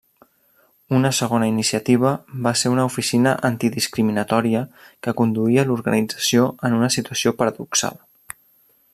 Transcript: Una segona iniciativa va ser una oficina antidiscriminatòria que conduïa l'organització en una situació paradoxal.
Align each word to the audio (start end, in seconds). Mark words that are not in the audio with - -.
Una 0.99 1.09
segona 1.17 1.47
iniciativa 1.49 2.13
va 2.47 2.53
ser 2.61 2.71
una 2.75 2.85
oficina 2.91 3.33
antidiscriminatòria 3.49 4.63
que 5.07 5.13
conduïa 5.21 5.67
l'organització 5.67 6.47
en 6.71 6.79
una 6.79 6.89
situació 6.97 7.35
paradoxal. 7.43 8.01